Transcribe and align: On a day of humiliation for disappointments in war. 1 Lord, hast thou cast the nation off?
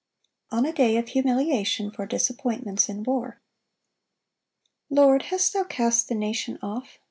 On 0.49 0.65
a 0.65 0.73
day 0.73 0.97
of 0.97 1.09
humiliation 1.09 1.91
for 1.91 2.07
disappointments 2.07 2.89
in 2.89 3.03
war. 3.03 3.39
1 4.87 4.97
Lord, 4.97 5.21
hast 5.25 5.53
thou 5.53 5.63
cast 5.63 6.07
the 6.09 6.15
nation 6.15 6.57
off? 6.63 6.97